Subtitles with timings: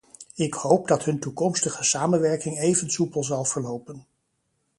[0.35, 4.05] Ik hoop dat hun toekomstige samenwerking even soepel zal verlopen.